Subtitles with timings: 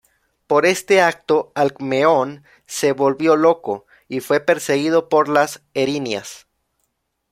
[0.47, 6.47] Por este acto, Alcmeón se volvió loco y fue perseguido por las Erinias.